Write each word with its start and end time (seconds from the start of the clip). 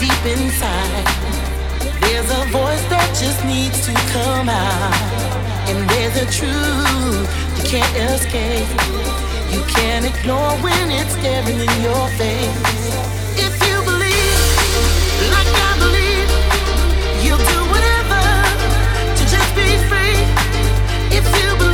deep 0.00 0.24
inside, 0.26 1.06
there's 2.00 2.30
a 2.30 2.44
voice 2.48 2.84
that 2.88 3.08
just 3.14 3.44
needs 3.44 3.78
to 3.86 3.92
come 4.12 4.48
out. 4.48 5.30
And 5.68 5.78
there's 5.90 6.16
a 6.16 6.26
truth 6.38 7.28
you 7.56 7.64
can't 7.68 7.94
escape. 8.10 8.70
You 9.52 9.62
can't 9.74 10.04
ignore 10.04 10.52
when 10.64 10.90
it's 10.90 11.12
staring 11.18 11.60
in 11.66 11.74
your 11.82 12.06
face. 12.20 12.80
If 13.46 13.54
you 13.66 13.76
believe, 13.90 14.40
like 15.34 15.50
I 15.68 15.72
believe, 15.84 16.28
you'll 17.22 17.44
do 17.54 17.60
whatever 17.72 18.24
to 19.18 19.22
just 19.34 19.50
be 19.54 19.68
free. 19.90 20.18
If 21.16 21.24
you 21.38 21.48
believe, 21.58 21.69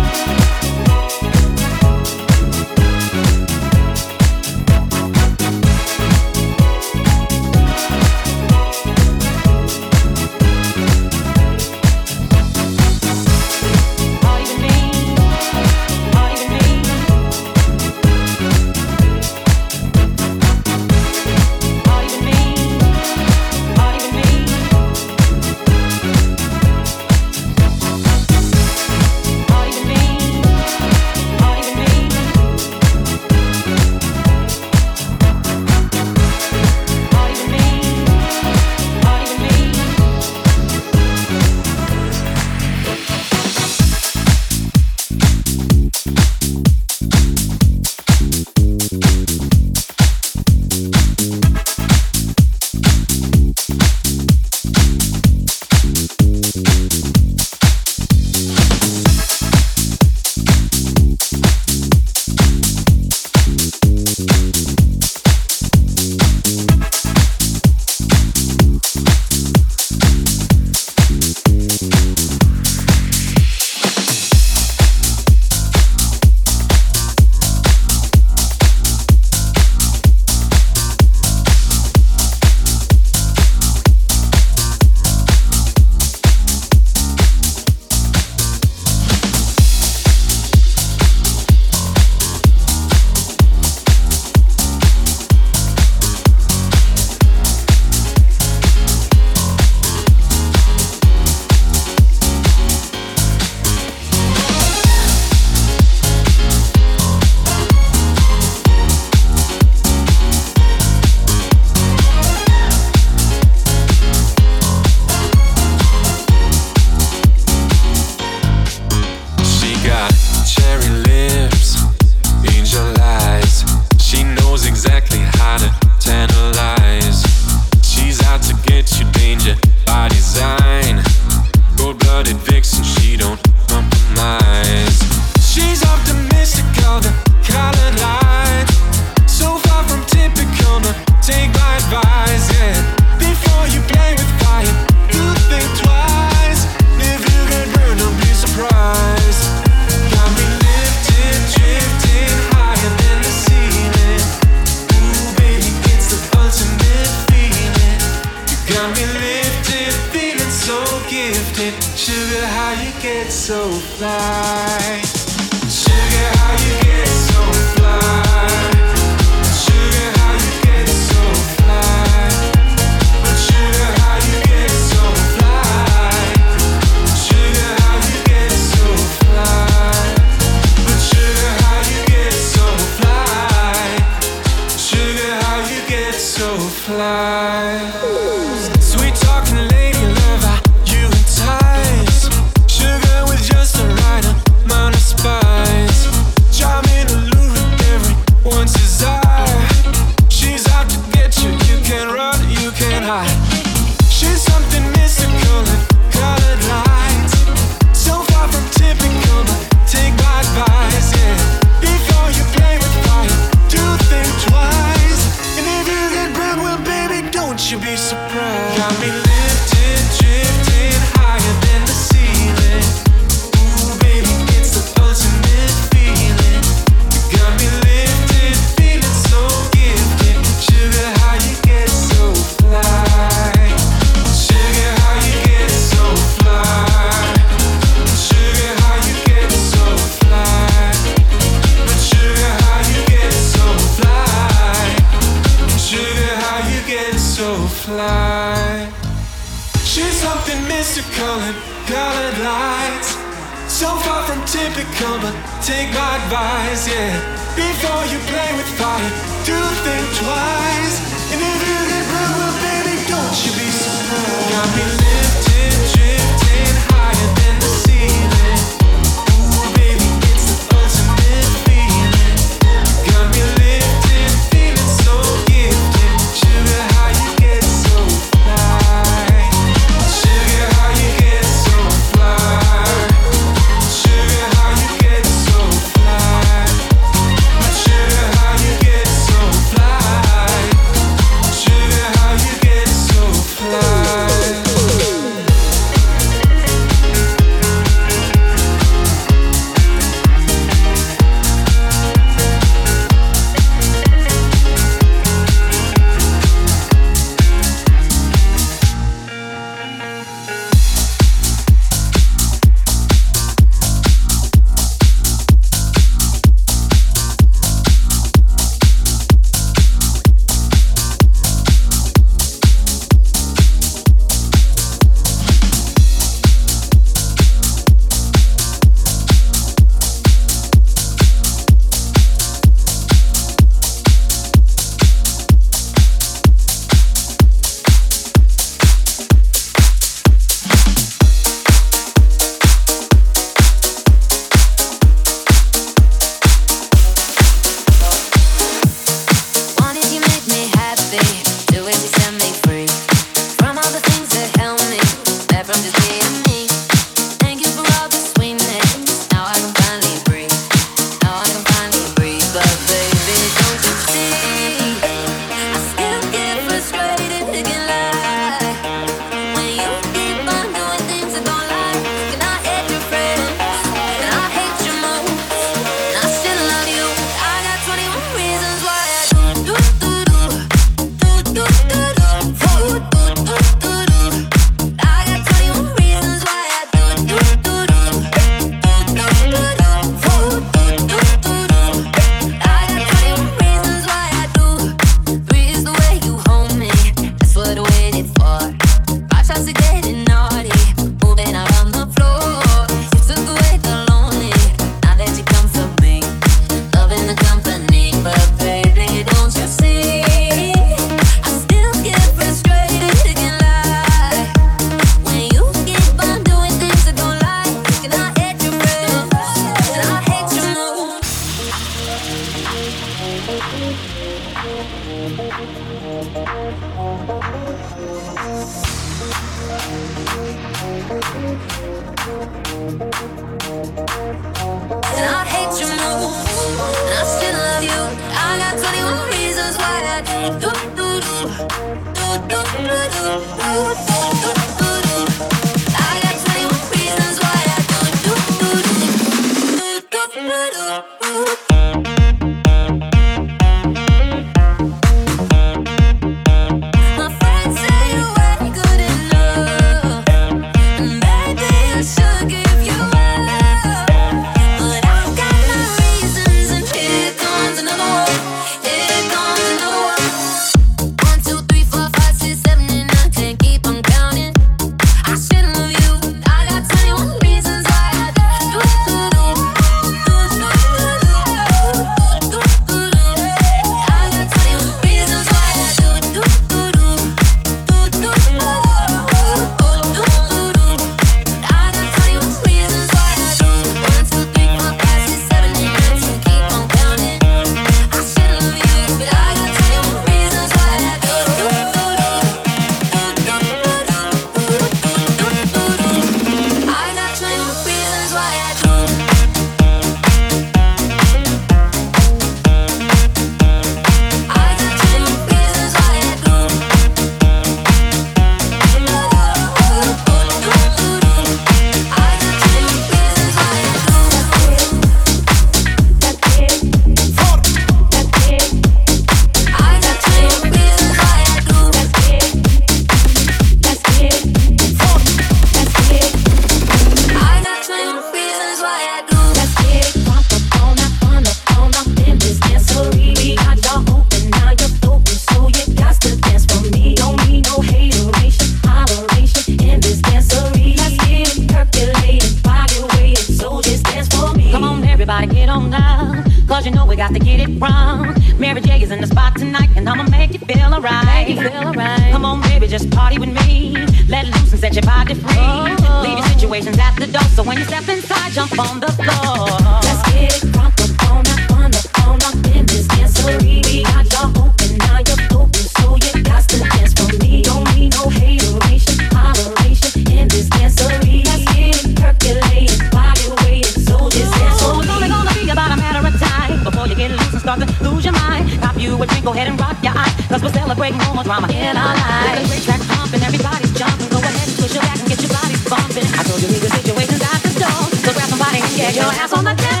start 587.75 587.87
to 587.87 588.03
lose 588.03 588.25
your 588.25 588.33
mind. 588.33 588.81
Pop 588.81 588.97
you 588.99 589.15
a 589.21 589.25
drink, 589.25 589.45
go 589.45 589.53
ahead 589.53 589.67
and 589.67 589.79
rock 589.79 589.95
your 590.03 590.13
eyes, 590.15 590.33
cause 590.47 590.61
we're 590.61 590.73
celebrating 590.73 591.17
no 591.19 591.33
more 591.33 591.43
drama 591.43 591.67
in 591.71 591.95
our 591.95 592.15
lives. 592.15 592.67
The 592.69 592.81
track 592.83 593.01
pumping, 593.07 593.41
everybody's 593.41 593.93
jumping, 593.93 594.29
go 594.29 594.39
ahead 594.39 594.67
and 594.67 594.77
twist 594.77 594.93
your 594.95 595.03
back 595.03 595.19
and 595.19 595.29
get 595.29 595.39
your 595.41 595.51
body 595.51 595.75
bumping. 595.87 596.27
I 596.35 596.43
told 596.43 596.61
you 596.61 596.67
leave 596.67 596.81
the 596.81 596.89
situations 596.89 597.41
at 597.41 597.61
the 597.63 597.71
door, 597.79 598.03
so 598.23 598.33
grab 598.33 598.49
somebody 598.49 598.81
and 598.81 598.95
get 598.95 599.15
your 599.15 599.31
ass 599.39 599.53
on 599.53 599.63
the 599.63 599.73
dance 599.75 600.00